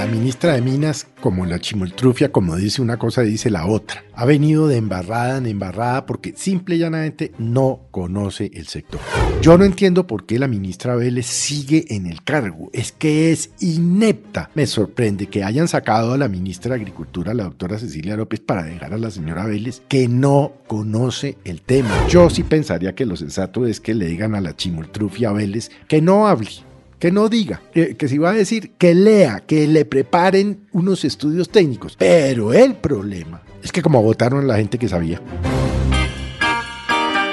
La 0.00 0.06
ministra 0.06 0.54
de 0.54 0.62
Minas, 0.62 1.06
como 1.20 1.44
la 1.44 1.58
chimoltrufia, 1.58 2.32
como 2.32 2.56
dice 2.56 2.80
una 2.80 2.96
cosa, 2.96 3.20
dice 3.20 3.50
la 3.50 3.66
otra. 3.66 4.02
Ha 4.14 4.24
venido 4.24 4.66
de 4.66 4.78
embarrada 4.78 5.36
en 5.36 5.44
embarrada 5.44 6.06
porque 6.06 6.32
simple 6.34 6.76
y 6.76 6.78
llanamente 6.78 7.32
no 7.36 7.82
conoce 7.90 8.50
el 8.54 8.66
sector. 8.66 8.98
Yo 9.42 9.58
no 9.58 9.64
entiendo 9.66 10.06
por 10.06 10.24
qué 10.24 10.38
la 10.38 10.48
ministra 10.48 10.96
Vélez 10.96 11.26
sigue 11.26 11.84
en 11.90 12.06
el 12.06 12.24
cargo. 12.24 12.70
Es 12.72 12.92
que 12.92 13.30
es 13.30 13.50
inepta. 13.60 14.48
Me 14.54 14.66
sorprende 14.66 15.26
que 15.26 15.44
hayan 15.44 15.68
sacado 15.68 16.14
a 16.14 16.18
la 16.18 16.28
ministra 16.28 16.70
de 16.74 16.80
Agricultura, 16.80 17.34
la 17.34 17.44
doctora 17.44 17.78
Cecilia 17.78 18.16
López, 18.16 18.40
para 18.40 18.62
dejar 18.62 18.94
a 18.94 18.98
la 18.98 19.10
señora 19.10 19.44
Vélez 19.44 19.82
que 19.86 20.08
no 20.08 20.54
conoce 20.66 21.36
el 21.44 21.60
tema. 21.60 21.90
Yo 22.08 22.30
sí 22.30 22.42
pensaría 22.42 22.94
que 22.94 23.04
lo 23.04 23.16
sensato 23.16 23.66
es 23.66 23.80
que 23.80 23.92
le 23.92 24.06
digan 24.06 24.34
a 24.34 24.40
la 24.40 24.56
chimoltrufia 24.56 25.30
Vélez 25.32 25.70
que 25.88 26.00
no 26.00 26.26
hable 26.26 26.69
que 27.00 27.10
no 27.10 27.30
diga, 27.30 27.62
que, 27.72 28.08
si 28.08 28.18
va 28.18 28.30
a 28.30 28.34
decir, 28.34 28.72
que 28.76 28.94
lea, 28.94 29.40
que 29.40 29.66
le 29.66 29.86
preparen 29.86 30.68
unos 30.72 31.04
estudios 31.04 31.48
técnicos. 31.48 31.96
Pero 31.98 32.52
el 32.52 32.74
problema 32.74 33.42
es 33.62 33.72
que 33.72 33.82
como 33.82 34.02
votaron 34.02 34.46
la 34.46 34.58
gente 34.58 34.78
que 34.78 34.88
sabía. 34.88 35.20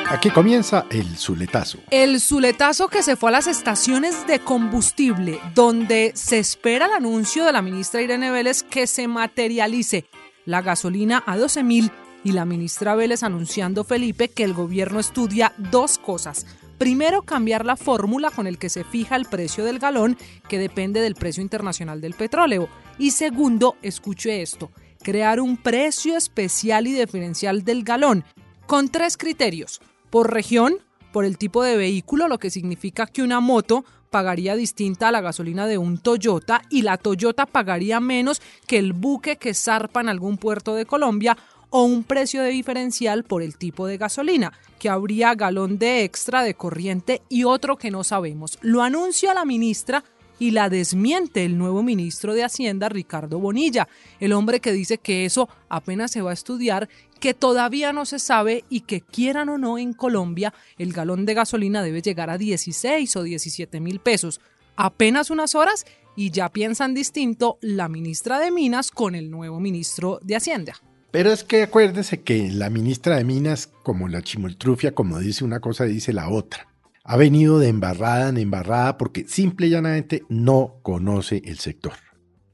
Aquí 0.10 0.30
comienza 0.30 0.86
el 0.90 1.18
zuletazo. 1.18 1.80
El 1.92 2.22
zuletazo 2.22 2.88
que 2.88 3.04
se 3.04 3.18
fue 3.18 3.30
a 3.30 3.34
las 3.34 3.48
estaciones 3.48 4.26
de 4.26 4.40
combustible, 4.40 5.38
donde 5.54 6.14
se 6.16 6.40
espera 6.40 6.86
el 6.86 6.94
anuncio 6.94 7.44
de 7.44 7.52
la 7.52 7.62
ministra 7.62 8.02
Irene 8.02 8.32
Vélez 8.32 8.64
que 8.64 8.88
se 8.88 9.10
materialice 9.10 10.06
la 10.46 10.62
gasolina 10.62 11.22
a 11.28 11.36
12 11.36 11.64
mil 11.64 11.92
y 12.24 12.32
la 12.32 12.46
ministra 12.46 12.96
Vélez 12.96 13.22
anunciando 13.22 13.84
Felipe 13.84 14.30
que 14.30 14.46
el 14.46 14.54
gobierno 14.54 15.02
estudia 15.02 15.54
dos 15.58 15.98
cosas. 15.98 16.46
Primero, 16.78 17.24
cambiar 17.24 17.66
la 17.66 17.76
fórmula 17.76 18.30
con 18.30 18.46
el 18.46 18.60
que 18.60 18.70
se 18.70 18.84
fija 18.84 19.16
el 19.16 19.26
precio 19.26 19.64
del 19.64 19.80
galón, 19.80 20.18
que 20.48 20.60
depende 20.60 21.02
del 21.02 21.16
precio 21.16 21.42
internacional 21.42 22.02
del 22.02 22.14
petróleo. 22.14 22.70
Y 23.00 23.12
segundo, 23.12 23.78
escuche 23.82 24.42
esto, 24.42 24.72
crear 25.02 25.40
un 25.40 25.58
precio 25.58 26.16
especial 26.16 26.86
y 26.86 26.94
diferencial 26.94 27.64
del 27.64 27.84
galón, 27.84 28.24
con 28.68 28.90
tres 28.90 29.18
criterios. 29.18 29.82
Por 30.12 30.32
región, 30.32 30.76
por 31.12 31.26
el 31.26 31.40
tipo 31.40 31.64
de 31.64 31.78
vehículo, 31.78 32.28
lo 32.28 32.38
que 32.38 32.52
significa 32.52 33.08
que 33.08 33.24
una 33.24 33.40
moto 33.40 33.84
pagaría 34.12 34.56
distinta 34.56 35.08
a 35.08 35.12
la 35.12 35.22
gasolina 35.22 35.68
de 35.68 35.78
un 35.78 35.98
Toyota 35.98 36.62
y 36.70 36.84
la 36.84 36.98
Toyota 36.98 37.46
pagaría 37.46 38.00
menos 38.00 38.42
que 38.68 38.78
el 38.78 38.94
buque 38.94 39.38
que 39.38 39.54
zarpa 39.54 40.02
en 40.02 40.10
algún 40.10 40.38
puerto 40.38 40.76
de 40.76 40.86
Colombia 40.86 41.38
o 41.70 41.84
un 41.84 42.04
precio 42.04 42.42
de 42.44 42.50
diferencial 42.50 43.24
por 43.24 43.42
el 43.42 43.58
tipo 43.58 43.88
de 43.88 43.98
gasolina, 43.98 44.54
que 44.80 44.90
habría 44.90 45.36
galón 45.36 45.78
de 45.78 46.04
extra 46.04 46.44
de 46.44 46.54
corriente 46.54 47.22
y 47.30 47.44
otro 47.44 47.78
que 47.78 47.92
no 47.92 48.04
sabemos. 48.04 48.58
Lo 48.62 48.82
anuncia 48.82 49.34
la 49.34 49.46
ministra 49.46 50.04
y 50.40 50.52
la 50.52 50.70
desmiente 50.70 51.46
el 51.46 51.58
nuevo 51.58 51.84
ministro 51.84 52.34
de 52.34 52.44
Hacienda, 52.44 52.90
Ricardo 52.90 53.40
Bonilla, 53.40 53.88
el 54.20 54.34
hombre 54.34 54.60
que 54.60 54.72
dice 54.72 54.98
que 54.98 55.26
eso 55.26 55.50
apenas 55.68 56.12
se 56.12 56.22
va 56.22 56.32
a 56.32 56.36
estudiar, 56.36 56.90
que 57.20 57.34
todavía 57.34 57.94
no 57.94 58.06
se 58.06 58.20
sabe 58.20 58.64
y 58.70 58.82
que 58.82 59.02
quieran 59.02 59.50
o 59.50 59.58
no 59.58 59.78
en 59.78 59.94
Colombia, 59.94 60.54
el 60.78 60.94
galón 60.94 61.26
de 61.26 61.34
gasolina 61.34 61.82
debe 61.82 62.02
llegar 62.02 62.30
a 62.30 62.38
16 62.38 63.16
o 63.16 63.24
17 63.24 63.80
mil 63.80 64.00
pesos. 64.00 64.40
Apenas 64.76 65.32
unas 65.32 65.56
horas 65.56 65.86
y 66.16 66.30
ya 66.30 66.50
piensan 66.50 66.94
distinto 66.94 67.58
la 67.62 67.90
ministra 67.90 68.40
de 68.40 68.52
Minas 68.52 68.92
con 68.92 69.16
el 69.16 69.32
nuevo 69.32 69.60
ministro 69.60 70.20
de 70.22 70.36
Hacienda. 70.36 70.76
Pero 71.18 71.32
es 71.32 71.44
que 71.44 71.64
acuérdese 71.64 72.22
que 72.22 72.52
la 72.52 72.70
ministra 72.70 73.18
de 73.18 73.24
Minas, 73.24 73.72
como 73.82 74.08
la 74.08 74.22
chimoltrufia, 74.22 74.94
como 74.94 75.18
dice 75.18 75.44
una 75.44 75.60
cosa, 75.60 75.86
dice 75.86 76.14
la 76.14 76.30
otra. 76.30 76.68
Ha 77.04 77.18
venido 77.18 77.58
de 77.58 77.70
embarrada 77.70 78.30
en 78.30 78.38
embarrada 78.38 79.00
porque 79.00 79.26
simple 79.28 79.66
y 79.66 79.72
llanamente 79.72 80.26
no 80.30 80.76
conoce 80.84 81.42
el 81.44 81.58
sector. 81.58 81.94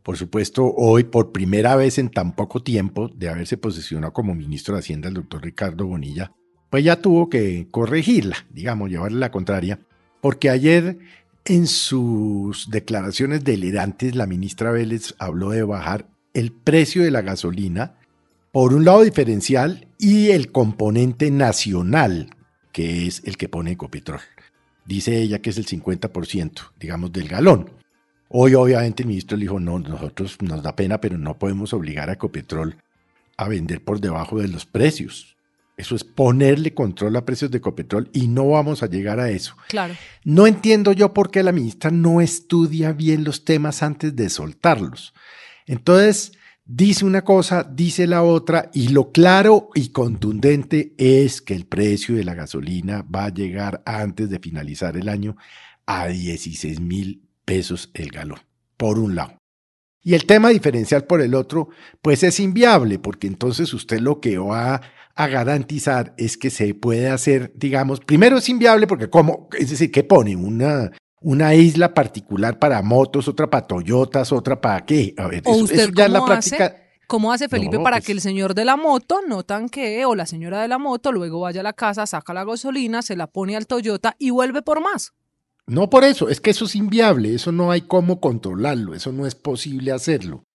Por 0.01 0.16
supuesto, 0.16 0.74
hoy, 0.78 1.03
por 1.03 1.34
primera 1.34 1.75
vez 1.75 1.97
en 1.97 2.07
tan 2.07 2.38
poco 2.38 2.63
tiempo 2.63 3.09
de 3.09 3.28
haberse 3.28 3.57
posicionado 3.57 4.13
como 4.13 4.34
ministro 4.34 4.75
de 4.75 4.80
Hacienda 4.80 5.09
el 5.09 5.16
doctor 5.16 5.44
Ricardo 5.44 5.85
Bonilla, 5.85 6.31
pues 6.69 6.85
ya 6.85 7.01
tuvo 7.01 7.30
que 7.30 7.68
corregirla, 7.69 8.38
digamos, 8.50 8.90
llevarle 8.90 9.19
la 9.19 9.31
contraria, 9.31 9.81
porque 10.22 10.50
ayer 10.50 11.00
en 11.44 11.68
sus 11.68 12.69
declaraciones 12.69 13.44
delirantes 13.44 14.16
la 14.16 14.25
ministra 14.25 14.72
Vélez 14.72 15.16
habló 15.19 15.50
de 15.50 15.63
bajar 15.63 16.07
el 16.34 16.53
precio 16.53 17.03
de 17.03 17.12
la 17.12 17.24
gasolina 17.24 17.97
por 18.53 18.75
un 18.75 18.86
lado 18.86 19.02
diferencial 19.02 19.88
y 19.97 20.30
el 20.30 20.52
componente 20.52 21.31
nacional, 21.31 22.30
que 22.72 23.08
es 23.08 23.24
el 23.25 23.36
que 23.36 23.50
pone 23.50 23.72
Ecopetrol. 23.72 24.19
Dice 24.86 25.19
ella 25.19 25.40
que 25.40 25.50
es 25.50 25.58
el 25.58 25.66
50%, 25.66 26.72
digamos, 26.80 27.12
del 27.12 27.30
galón. 27.30 27.72
Hoy 28.30 28.53
obviamente 28.53 29.02
el 29.02 29.08
ministro 29.08 29.38
le 29.38 29.46
dijo, 29.46 29.59
no, 29.59 29.80
nosotros 29.80 30.38
nos 30.42 30.62
da 30.62 30.75
pena, 30.75 31.02
pero 31.02 31.18
no 31.18 31.40
podemos 31.40 31.74
obligar 31.74 32.12
a 32.12 32.13
Ecopetrol 32.13 32.78
a 33.38 33.47
vender 33.47 33.84
por 33.84 34.00
debajo 34.00 34.40
de 34.40 34.47
los 34.47 34.68
precios. 34.68 35.36
Eso 35.75 35.96
es 35.96 36.03
ponerle 36.03 36.75
control 36.75 37.16
a 37.16 37.25
precios 37.25 37.50
de 37.50 37.58
Ecopetrol 37.58 38.12
y 38.13 38.28
no 38.28 38.50
vamos 38.50 38.84
a 38.84 38.88
llegar 38.88 39.19
a 39.19 39.31
eso. 39.31 39.58
Claro. 39.68 39.96
No 40.24 40.46
entiendo 40.46 40.92
yo 40.92 41.12
por 41.12 41.31
qué 41.31 41.42
la 41.42 41.53
ministra 41.53 41.90
no 41.90 42.22
estudia 42.22 42.92
bien 42.92 43.24
los 43.24 43.46
temas 43.46 43.81
antes 43.81 44.16
de 44.16 44.30
soltarlos. 44.30 45.16
Entonces, 45.66 46.34
dice 46.66 47.06
una 47.06 47.24
cosa, 47.24 47.63
dice 47.63 48.07
la 48.07 48.24
otra, 48.24 48.69
y 48.74 48.90
lo 48.90 49.12
claro 49.12 49.69
y 49.75 49.90
contundente 49.90 50.94
es 50.97 51.41
que 51.41 51.56
el 51.56 51.66
precio 51.66 52.16
de 52.16 52.24
la 52.24 52.34
gasolina 52.34 53.03
va 53.03 53.25
a 53.25 53.34
llegar 53.34 53.81
antes 53.85 54.29
de 54.29 54.40
finalizar 54.40 54.97
el 54.97 55.09
año 55.09 55.35
a 55.85 56.07
16 56.07 56.79
mil 56.79 57.24
pesos 57.46 57.91
el 57.94 58.09
galón, 58.09 58.40
por 58.78 59.00
un 59.00 59.16
lado. 59.16 59.38
Y 60.01 60.16
el 60.16 60.25
tema 60.25 60.50
diferencial 60.50 61.06
por 61.06 61.22
el 61.22 61.34
otro, 61.34 61.69
pues 62.01 62.24
es 62.24 62.40
inviable, 62.40 63.00
porque 63.00 63.28
entonces 63.28 63.74
usted 63.74 64.00
lo 64.00 64.19
que 64.19 64.38
va 64.38 64.81
a 65.16 65.28
garantizar 65.28 66.13
es 66.18 66.38
que 66.38 66.50
se 66.50 66.74
puede 66.74 67.09
hacer, 67.09 67.53
digamos, 67.56 68.00
primero 68.01 68.38
es 68.38 68.50
inviable 68.50 68.88
porque 68.88 69.09
como, 69.09 69.47
es 69.57 69.69
decir, 69.69 69.91
¿qué 69.91 70.03
pone? 70.03 70.35
Una, 70.35 70.91
una 71.23 71.56
isla 71.56 71.94
particular 71.94 72.59
para 72.59 72.81
motos, 72.81 73.28
otra 73.28 73.50
para 73.50 73.66
Toyotas, 73.67 74.31
otra 74.31 74.59
para 74.61 74.85
qué. 74.85 75.13
A 75.17 75.28
ver, 75.28 75.41
¿O 75.45 75.51
eso, 75.53 75.63
usted 75.63 75.79
eso 75.79 75.91
ya 75.95 76.07
la 76.07 76.19
cómo 76.19 76.28
práctica. 76.31 76.66
hace? 76.66 76.84
¿Cómo 77.07 77.31
hace 77.34 77.50
Felipe 77.50 77.78
No, 77.78 77.84
para 77.84 77.97
pues- 77.97 78.06
que 78.06 78.11
el 78.13 78.22
señor 78.22 78.56
de 78.56 78.66
la 78.66 78.75
moto 78.78 79.19
no 79.28 79.44
tanquee 79.44 80.06
o 80.06 80.16
la 80.16 80.25
señora 80.25 80.62
de 80.62 80.67
la 80.67 80.78
moto 80.78 81.12
luego 81.12 81.41
vaya 81.41 81.59
a 81.59 81.63
la 81.63 81.73
casa, 81.73 82.06
saca 82.06 82.33
la 82.33 82.44
gasolina, 82.45 83.01
se 83.01 83.16
la 83.16 83.28
pone 83.28 83.56
al 83.56 83.67
Toyota 83.67 84.16
y 84.19 84.29
vuelve 84.29 84.62
por 84.62 84.81
más? 84.81 85.12
No 85.67 85.89
por 85.89 86.03
eso, 86.03 86.29
es 86.29 86.41
que 86.41 86.50
eso 86.51 86.66
es 86.66 86.75
inviable, 86.75 87.33
eso 87.35 87.51
no 87.51 87.72
hay 87.72 87.81
cómo 87.81 88.19
controlarlo, 88.19 88.94
eso 88.95 89.12
no 89.12 89.25
es 89.28 89.35
posible 89.35 89.91
hacerlo. 89.91 90.45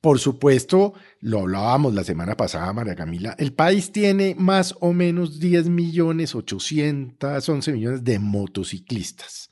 Por 0.00 0.18
supuesto, 0.18 0.92
lo 1.20 1.40
hablábamos 1.40 1.94
la 1.94 2.04
semana 2.04 2.36
pasada, 2.36 2.72
María 2.72 2.94
Camila, 2.94 3.34
el 3.38 3.52
país 3.54 3.90
tiene 3.90 4.34
más 4.38 4.74
o 4.80 4.92
menos 4.92 5.40
10 5.40 5.68
millones 5.68 6.34
811 6.34 7.72
millones 7.72 8.04
de 8.04 8.18
motociclistas, 8.18 9.50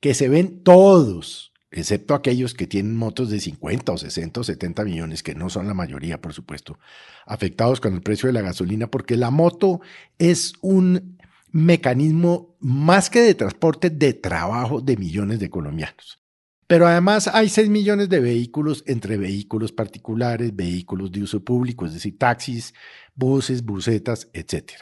que 0.00 0.14
se 0.14 0.28
ven 0.28 0.62
todos, 0.62 1.52
excepto 1.70 2.14
aquellos 2.14 2.54
que 2.54 2.66
tienen 2.66 2.96
motos 2.96 3.30
de 3.30 3.40
50 3.40 3.92
o 3.92 3.98
60 3.98 4.40
o 4.40 4.44
70 4.44 4.84
millones, 4.84 5.22
que 5.22 5.34
no 5.34 5.50
son 5.50 5.66
la 5.66 5.74
mayoría, 5.74 6.20
por 6.20 6.32
supuesto, 6.32 6.78
afectados 7.26 7.80
con 7.80 7.94
el 7.94 8.02
precio 8.02 8.28
de 8.28 8.32
la 8.32 8.42
gasolina, 8.42 8.88
porque 8.88 9.16
la 9.16 9.30
moto 9.30 9.80
es 10.18 10.54
un 10.60 11.18
mecanismo 11.52 12.56
más 12.60 13.10
que 13.10 13.20
de 13.20 13.34
transporte, 13.34 13.90
de 13.90 14.12
trabajo 14.14 14.80
de 14.80 14.96
millones 14.96 15.40
de 15.40 15.50
colombianos. 15.50 16.20
Pero 16.66 16.86
además 16.86 17.28
hay 17.28 17.48
6 17.48 17.68
millones 17.68 18.08
de 18.08 18.18
vehículos 18.18 18.82
entre 18.86 19.16
vehículos 19.16 19.72
particulares, 19.72 20.54
vehículos 20.54 21.12
de 21.12 21.22
uso 21.22 21.44
público, 21.44 21.86
es 21.86 21.94
decir, 21.94 22.18
taxis, 22.18 22.74
buses, 23.14 23.64
busetas, 23.64 24.28
etc. 24.32 24.72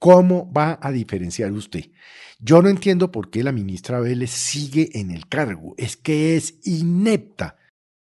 ¿Cómo 0.00 0.50
va 0.50 0.78
a 0.80 0.90
diferenciar 0.90 1.52
usted? 1.52 1.90
Yo 2.38 2.62
no 2.62 2.70
entiendo 2.70 3.12
por 3.12 3.28
qué 3.28 3.44
la 3.44 3.52
ministra 3.52 4.00
Vélez 4.00 4.30
sigue 4.30 4.98
en 4.98 5.10
el 5.10 5.28
cargo. 5.28 5.74
Es 5.76 5.98
que 5.98 6.36
es 6.36 6.58
inepta. 6.64 7.58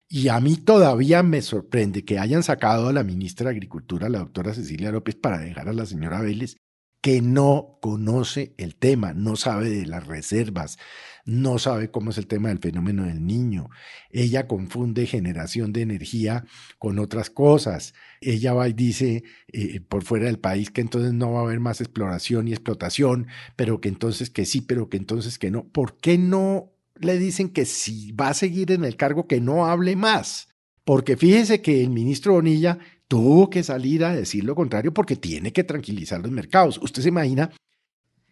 Y 0.07 0.29
a 0.29 0.39
mí 0.39 0.55
todavía 0.55 1.23
me 1.23 1.41
sorprende 1.41 2.05
que 2.05 2.19
hayan 2.19 2.41
sacado 2.41 2.87
a 2.87 2.93
la 2.93 3.03
ministra 3.03 3.49
de 3.49 3.57
Agricultura, 3.57 4.07
la 4.07 4.19
doctora 4.19 4.53
Cecilia 4.53 4.93
López, 4.93 5.15
para 5.15 5.39
dejar 5.39 5.67
a 5.67 5.73
la 5.73 5.85
señora 5.85 6.21
Vélez 6.21 6.55
que 7.03 7.21
no 7.21 7.79
conoce 7.81 8.53
el 8.57 8.77
tema, 8.77 9.11
no 9.11 9.35
sabe 9.35 9.69
de 9.69 9.85
las 9.85 10.07
reservas, 10.07 10.79
no 11.25 11.59
sabe 11.59 11.91
cómo 11.91 12.11
es 12.11 12.17
el 12.17 12.27
tema 12.27 12.47
del 12.47 12.59
fenómeno 12.59 13.03
del 13.03 13.25
niño. 13.25 13.69
Ella 14.09 14.47
confunde 14.47 15.05
generación 15.05 15.73
de 15.73 15.81
energía 15.81 16.45
con 16.79 16.99
otras 16.99 17.29
cosas. 17.29 17.93
Ella 18.21 18.53
va 18.53 18.69
y 18.69 18.73
dice 18.73 19.25
eh, 19.51 19.81
por 19.81 20.05
fuera 20.05 20.27
del 20.27 20.39
país 20.39 20.71
que 20.71 20.79
entonces 20.79 21.11
no 21.11 21.33
va 21.33 21.41
a 21.41 21.43
haber 21.43 21.59
más 21.59 21.81
exploración 21.81 22.47
y 22.47 22.53
explotación, 22.53 23.27
pero 23.57 23.81
que 23.81 23.89
entonces 23.89 24.29
que 24.29 24.45
sí, 24.45 24.61
pero 24.61 24.87
que 24.87 24.95
entonces 24.95 25.37
que 25.37 25.51
no. 25.51 25.67
¿Por 25.67 25.97
qué 25.97 26.17
no 26.17 26.71
le 26.95 27.17
dicen 27.17 27.49
que 27.49 27.65
si 27.65 28.13
va 28.13 28.29
a 28.29 28.33
seguir 28.33 28.71
en 28.71 28.85
el 28.85 28.95
cargo 28.95 29.27
que 29.27 29.41
no 29.41 29.65
hable 29.65 29.97
más? 29.97 30.52
Porque 30.83 31.17
fíjese 31.17 31.61
que 31.61 31.81
el 31.81 31.89
ministro 31.89 32.33
Bonilla 32.33 32.77
tuvo 33.07 33.49
que 33.49 33.63
salir 33.63 34.03
a 34.03 34.13
decir 34.13 34.43
lo 34.43 34.55
contrario 34.55 34.93
porque 34.93 35.15
tiene 35.15 35.53
que 35.53 35.63
tranquilizar 35.63 36.21
los 36.21 36.31
mercados. 36.31 36.79
Usted 36.81 37.01
se 37.01 37.09
imagina 37.09 37.49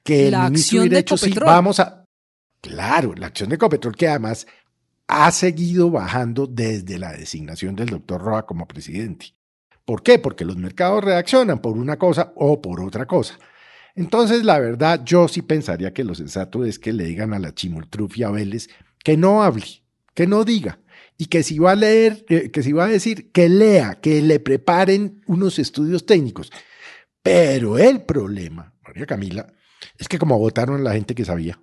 que 0.03 0.27
el 0.27 0.37
ministro 0.37 0.81
hubiera 0.81 0.97
dicho, 0.97 1.15
sí, 1.17 1.33
vamos 1.39 1.79
a, 1.79 2.01
Claro, 2.61 3.13
la 3.15 3.27
acción 3.27 3.49
de 3.49 3.55
Ecopetrol 3.55 3.95
que 3.95 4.07
además 4.07 4.45
ha 5.07 5.31
seguido 5.31 5.89
bajando 5.89 6.45
desde 6.45 6.99
la 6.99 7.11
designación 7.11 7.75
del 7.75 7.89
doctor 7.89 8.21
Roa 8.21 8.45
como 8.45 8.67
presidente. 8.67 9.33
¿Por 9.83 10.03
qué? 10.03 10.19
Porque 10.19 10.45
los 10.45 10.57
mercados 10.57 11.03
reaccionan 11.03 11.59
por 11.59 11.75
una 11.75 11.97
cosa 11.97 12.31
o 12.35 12.61
por 12.61 12.79
otra 12.79 13.07
cosa. 13.07 13.37
Entonces, 13.95 14.45
la 14.45 14.59
verdad, 14.59 15.01
yo 15.03 15.27
sí 15.27 15.41
pensaría 15.41 15.91
que 15.91 16.03
lo 16.03 16.13
sensato 16.13 16.63
es 16.63 16.77
que 16.77 16.93
le 16.93 17.05
digan 17.05 17.33
a 17.33 17.39
la 17.39 17.53
Chimoltrufia 17.53 18.29
Vélez 18.29 18.69
que 19.03 19.17
no 19.17 19.43
hable, 19.43 19.65
que 20.13 20.27
no 20.27 20.45
diga, 20.45 20.79
y 21.21 21.27
que 21.27 21.43
si 21.43 21.59
va 21.59 21.73
a 21.73 21.75
leer, 21.75 22.25
que 22.25 22.63
si 22.63 22.71
va 22.71 22.85
a 22.85 22.87
decir, 22.87 23.31
que 23.31 23.47
lea, 23.47 23.99
que 24.01 24.23
le 24.23 24.39
preparen 24.39 25.21
unos 25.27 25.59
estudios 25.59 26.07
técnicos. 26.07 26.51
Pero 27.21 27.77
el 27.77 28.01
problema, 28.01 28.73
María 28.81 29.05
Camila, 29.05 29.53
es 29.99 30.07
que 30.07 30.17
como 30.17 30.39
votaron 30.39 30.83
la 30.83 30.93
gente 30.93 31.13
que 31.13 31.23
sabía. 31.23 31.59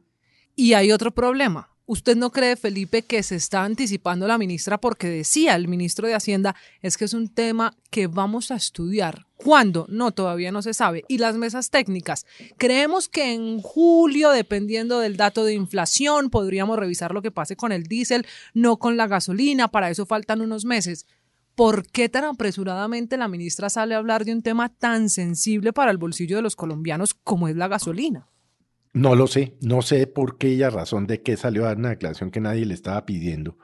Y 0.55 0.75
hay 0.75 0.93
otro 0.93 1.13
problema. 1.13 1.77
¿Usted 1.91 2.19
no 2.19 2.29
cree, 2.29 2.55
Felipe, 2.57 3.01
que 3.01 3.23
se 3.23 3.37
está 3.37 3.65
anticipando 3.65 4.27
la 4.27 4.37
ministra 4.37 4.77
porque 4.77 5.09
decía 5.09 5.57
el 5.57 5.69
ministro 5.69 6.07
de 6.07 6.13
Hacienda 6.13 6.55
es 6.83 6.99
que 6.99 7.07
es 7.07 7.15
un 7.15 7.31
tema 7.31 7.75
que 7.89 8.09
vamos 8.09 8.51
a 8.51 8.57
estudiar? 8.57 9.25
¿Cuándo? 9.37 9.87
No, 9.89 10.13
todavía 10.13 10.53
no 10.53 10.61
se 10.61 10.75
sabe. 10.75 11.07
¿Y 11.09 11.17
las 11.17 11.37
mesas 11.37 11.71
técnicas? 11.71 12.27
Creemos 12.59 13.09
que 13.09 13.33
en 13.33 13.63
julio, 13.63 14.29
dependiendo 14.33 15.01
del 15.01 15.17
dato 15.17 15.45
de 15.45 15.55
inflación, 15.55 16.29
podríamos 16.29 16.79
revisar 16.79 17.15
lo 17.15 17.23
que 17.23 17.31
pase 17.31 17.57
con 17.57 17.73
el 17.73 17.85
diésel, 17.85 18.27
no 18.53 18.77
con 18.77 18.99
la 18.99 19.07
gasolina. 19.07 19.69
Para 19.69 19.89
eso 19.89 20.05
faltan 20.05 20.43
unos 20.43 20.67
meses. 20.67 21.07
¿Por 21.55 21.87
qué 21.91 22.11
tan 22.11 22.25
apresuradamente 22.25 23.17
la 23.17 23.29
ministra 23.29 23.71
sale 23.71 23.95
a 23.95 23.99
hablar 23.99 24.27
de 24.27 24.35
un 24.35 24.43
tema 24.43 24.69
tan 24.69 25.09
sensible 25.09 25.73
para 25.73 25.91
el 25.91 25.97
bolsillo 25.97 26.37
de 26.37 26.43
los 26.43 26.55
colombianos 26.55 27.15
como 27.15 27.49
es 27.49 27.57
la 27.57 27.69
gasolina? 27.69 28.28
No 28.99 29.15
lo 29.15 29.29
sé, 29.29 29.57
no 29.61 29.81
sé 29.81 30.09
por 30.09 30.39
qué 30.39 30.49
ella 30.49 30.71
razón 30.71 31.07
de 31.07 31.23
que 31.23 31.37
salió 31.37 31.63
a 31.63 31.69
dar 31.69 31.77
una 31.77 31.91
declaración 31.91 32.33
que 32.33 32.41
nadie 32.41 32.67
le 32.67 32.75
estaba 32.75 33.07
pidiendo. 33.07 33.57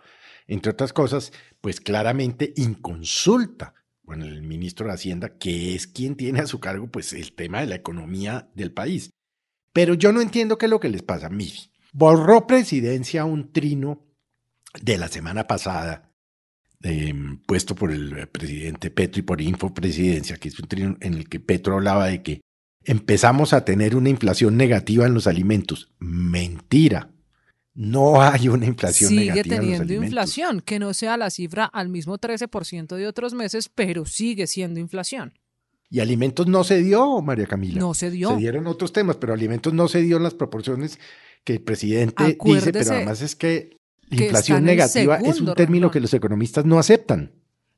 Entre 0.46 0.70
otras 0.70 0.92
cosas, 0.92 1.32
pues 1.60 1.80
claramente 1.80 2.52
inconsulta 2.54 3.74
con 4.04 4.22
el 4.22 4.42
ministro 4.42 4.86
de 4.86 4.92
Hacienda, 4.92 5.36
que 5.36 5.74
es 5.74 5.88
quien 5.88 6.14
tiene 6.14 6.38
a 6.38 6.46
su 6.46 6.60
cargo 6.60 6.86
pues 6.86 7.12
el 7.12 7.32
tema 7.32 7.58
de 7.58 7.66
la 7.66 7.74
economía 7.74 8.48
del 8.54 8.70
país. 8.70 9.10
Pero 9.72 9.94
yo 9.94 10.12
no 10.12 10.20
entiendo 10.20 10.56
qué 10.56 10.66
es 10.66 10.70
lo 10.70 10.78
que 10.78 10.88
les 10.88 11.02
pasa. 11.02 11.28
Mire, 11.30 11.58
borró 11.92 12.46
presidencia 12.46 13.24
un 13.24 13.52
trino 13.52 14.06
de 14.80 14.98
la 14.98 15.08
semana 15.08 15.48
pasada, 15.48 16.12
em, 16.80 17.42
puesto 17.42 17.74
por 17.74 17.90
el 17.90 18.28
presidente 18.28 18.88
Petro 18.92 19.18
y 19.18 19.22
por 19.22 19.40
Infopresidencia, 19.40 20.36
que 20.36 20.46
es 20.46 20.60
un 20.60 20.68
trino 20.68 20.96
en 21.00 21.14
el 21.14 21.28
que 21.28 21.40
Petro 21.40 21.74
hablaba 21.74 22.06
de 22.06 22.22
que 22.22 22.40
empezamos 22.84 23.52
a 23.52 23.64
tener 23.64 23.96
una 23.96 24.08
inflación 24.08 24.56
negativa 24.56 25.06
en 25.06 25.14
los 25.14 25.26
alimentos. 25.26 25.92
Mentira. 25.98 27.10
No 27.74 28.22
hay 28.22 28.48
una 28.48 28.66
inflación 28.66 29.14
negativa. 29.14 29.42
Sigue 29.42 29.56
teniendo 29.56 29.92
inflación, 29.92 30.60
que 30.60 30.78
no 30.78 30.94
sea 30.94 31.16
la 31.16 31.30
cifra 31.30 31.64
al 31.64 31.88
mismo 31.88 32.18
13% 32.18 32.94
de 32.94 33.06
otros 33.06 33.34
meses, 33.34 33.68
pero 33.68 34.06
sigue 34.06 34.46
siendo 34.46 34.78
inflación. 34.78 35.34
Y 35.90 36.00
alimentos 36.00 36.46
no 36.46 36.64
se 36.64 36.82
dio, 36.82 37.20
María 37.20 37.46
Camila. 37.46 37.80
No 37.80 37.94
se 37.94 38.10
dio. 38.10 38.30
Se 38.30 38.36
dieron 38.36 38.66
otros 38.66 38.92
temas, 38.92 39.16
pero 39.16 39.32
alimentos 39.32 39.74
no 39.74 39.88
se 39.88 40.02
dio 40.02 40.16
en 40.16 40.22
las 40.22 40.34
proporciones 40.34 40.98
que 41.42 41.54
el 41.54 41.62
presidente 41.62 42.38
dice, 42.44 42.72
pero 42.72 42.90
además 42.92 43.22
es 43.22 43.36
que 43.36 43.76
la 44.08 44.24
inflación 44.24 44.64
negativa 44.64 45.16
es 45.18 45.40
un 45.40 45.54
término 45.54 45.90
que 45.90 46.00
los 46.00 46.14
economistas 46.14 46.64
no 46.64 46.78
aceptan. 46.78 47.32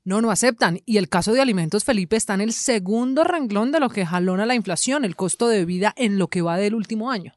No, 0.06 0.20
no 0.20 0.31
aceptan. 0.31 0.81
Y 0.87 0.99
el 0.99 1.08
caso 1.08 1.32
de 1.32 1.41
alimentos, 1.41 1.82
Felipe, 1.82 2.14
está 2.14 2.35
en 2.35 2.41
el 2.41 2.53
segundo 2.53 3.25
renglón 3.25 3.73
de 3.73 3.81
lo 3.81 3.91
que 3.91 4.06
jalona 4.06 4.47
la 4.47 4.55
inflación, 4.55 5.05
el 5.05 5.17
costo 5.17 5.49
de 5.49 5.64
vida 5.64 5.93
en 5.97 6.17
lo 6.17 6.29
que 6.29 6.43
va 6.43 6.56
del 6.56 6.76
último 6.76 7.11
año. 7.11 7.35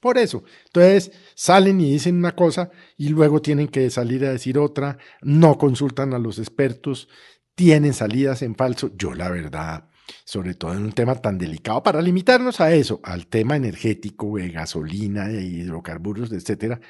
Por 0.00 0.18
eso. 0.18 0.42
Entonces 0.66 1.12
salen 1.36 1.80
y 1.80 1.92
dicen 1.92 2.16
una 2.16 2.34
cosa 2.34 2.70
y 2.96 3.10
luego 3.10 3.40
tienen 3.40 3.68
que 3.68 3.88
salir 3.88 4.24
a 4.24 4.32
decir 4.32 4.58
otra, 4.58 4.98
no 5.20 5.56
consultan 5.56 6.12
a 6.12 6.18
los 6.18 6.40
expertos, 6.40 7.08
tienen 7.54 7.94
salidas 7.94 8.42
en 8.42 8.56
falso. 8.56 8.90
Yo 8.96 9.14
la 9.14 9.30
verdad, 9.30 9.88
sobre 10.24 10.54
todo 10.54 10.72
en 10.72 10.82
un 10.82 10.92
tema 10.92 11.14
tan 11.14 11.38
delicado, 11.38 11.84
para 11.84 12.02
limitarnos 12.02 12.60
a 12.60 12.72
eso, 12.74 12.98
al 13.04 13.28
tema 13.28 13.54
energético, 13.54 14.38
de 14.38 14.48
gasolina, 14.48 15.28
de 15.28 15.44
hidrocarburos, 15.44 16.32
etcétera, 16.32 16.80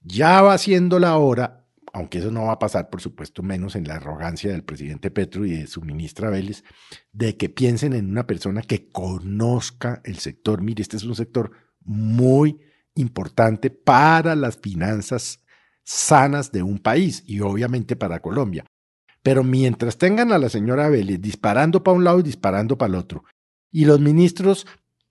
ya 0.00 0.40
va 0.42 0.56
siendo 0.58 1.00
la 1.00 1.16
hora 1.16 1.59
aunque 1.92 2.18
eso 2.18 2.30
no 2.30 2.44
va 2.44 2.52
a 2.52 2.58
pasar, 2.58 2.90
por 2.90 3.00
supuesto, 3.00 3.42
menos 3.42 3.74
en 3.76 3.86
la 3.86 3.96
arrogancia 3.96 4.52
del 4.52 4.62
presidente 4.62 5.10
Petro 5.10 5.44
y 5.44 5.52
de 5.52 5.66
su 5.66 5.82
ministra 5.82 6.30
Vélez, 6.30 6.64
de 7.12 7.36
que 7.36 7.48
piensen 7.48 7.92
en 7.92 8.10
una 8.10 8.26
persona 8.26 8.62
que 8.62 8.88
conozca 8.88 10.00
el 10.04 10.18
sector. 10.18 10.62
Mire, 10.62 10.82
este 10.82 10.96
es 10.96 11.04
un 11.04 11.16
sector 11.16 11.50
muy 11.80 12.60
importante 12.94 13.70
para 13.70 14.34
las 14.36 14.58
finanzas 14.58 15.40
sanas 15.82 16.52
de 16.52 16.62
un 16.62 16.78
país 16.78 17.24
y 17.26 17.40
obviamente 17.40 17.96
para 17.96 18.20
Colombia. 18.20 18.64
Pero 19.22 19.42
mientras 19.44 19.98
tengan 19.98 20.32
a 20.32 20.38
la 20.38 20.48
señora 20.48 20.88
Vélez 20.88 21.20
disparando 21.20 21.82
para 21.82 21.96
un 21.96 22.04
lado 22.04 22.20
y 22.20 22.22
disparando 22.22 22.78
para 22.78 22.90
el 22.90 22.94
otro, 22.96 23.24
y 23.72 23.84
los 23.84 24.00
ministros, 24.00 24.66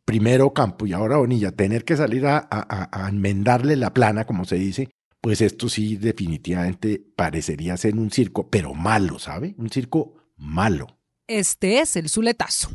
primero 0.05 0.53
Campo 0.53 0.85
y 0.85 0.93
ahora 0.93 1.17
Bonilla, 1.17 1.51
tener 1.51 1.85
que 1.85 1.95
salir 1.95 2.25
a, 2.25 2.47
a 2.49 3.09
enmendarle 3.09 3.75
la 3.75 3.93
plana, 3.93 4.25
como 4.25 4.45
se 4.45 4.55
dice, 4.55 4.89
pues 5.21 5.41
esto 5.41 5.69
sí 5.69 5.97
definitivamente 5.97 7.03
parecería 7.15 7.77
ser 7.77 7.95
un 7.95 8.11
circo, 8.11 8.49
pero 8.49 8.73
malo, 8.73 9.19
¿sabe? 9.19 9.55
Un 9.57 9.69
circo 9.69 10.13
malo. 10.37 10.99
Este 11.27 11.79
es 11.79 11.95
el 11.95 12.09
Zuletazo. 12.09 12.69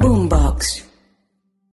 Boombox. 0.00 0.89